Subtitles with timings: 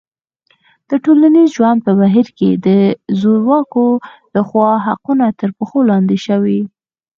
[0.89, 2.67] د ټولنیز ژوند په بهیر کې د
[3.19, 3.85] زورواکو
[4.35, 6.59] لخوا حقونه تر پښو لاندې شوي.